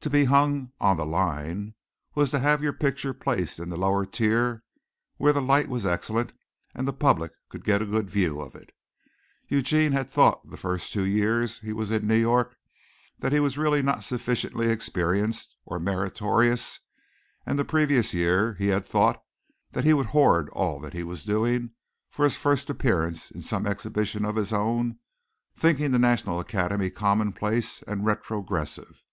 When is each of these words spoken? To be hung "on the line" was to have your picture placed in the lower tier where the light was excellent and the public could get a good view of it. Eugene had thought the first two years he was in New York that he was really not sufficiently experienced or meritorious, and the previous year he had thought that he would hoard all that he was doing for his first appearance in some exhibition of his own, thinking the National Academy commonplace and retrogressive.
To 0.00 0.10
be 0.10 0.24
hung 0.24 0.72
"on 0.80 0.96
the 0.96 1.06
line" 1.06 1.74
was 2.16 2.32
to 2.32 2.40
have 2.40 2.64
your 2.64 2.72
picture 2.72 3.14
placed 3.14 3.60
in 3.60 3.68
the 3.68 3.76
lower 3.78 4.04
tier 4.04 4.64
where 5.18 5.32
the 5.32 5.40
light 5.40 5.68
was 5.68 5.86
excellent 5.86 6.32
and 6.74 6.84
the 6.84 6.92
public 6.92 7.30
could 7.48 7.62
get 7.62 7.80
a 7.80 7.86
good 7.86 8.10
view 8.10 8.40
of 8.40 8.56
it. 8.56 8.72
Eugene 9.46 9.92
had 9.92 10.10
thought 10.10 10.50
the 10.50 10.56
first 10.56 10.92
two 10.92 11.04
years 11.06 11.60
he 11.60 11.72
was 11.72 11.92
in 11.92 12.08
New 12.08 12.16
York 12.16 12.56
that 13.20 13.30
he 13.30 13.38
was 13.38 13.56
really 13.56 13.82
not 13.82 14.02
sufficiently 14.02 14.68
experienced 14.68 15.54
or 15.64 15.78
meritorious, 15.78 16.80
and 17.46 17.56
the 17.56 17.64
previous 17.64 18.12
year 18.12 18.54
he 18.54 18.66
had 18.66 18.84
thought 18.84 19.22
that 19.70 19.84
he 19.84 19.92
would 19.94 20.06
hoard 20.06 20.48
all 20.48 20.80
that 20.80 20.92
he 20.92 21.04
was 21.04 21.24
doing 21.24 21.70
for 22.10 22.24
his 22.24 22.36
first 22.36 22.68
appearance 22.68 23.30
in 23.30 23.42
some 23.42 23.64
exhibition 23.68 24.24
of 24.24 24.34
his 24.34 24.52
own, 24.52 24.98
thinking 25.54 25.92
the 25.92 26.00
National 26.00 26.40
Academy 26.40 26.90
commonplace 26.90 27.80
and 27.82 28.04
retrogressive. 28.04 29.04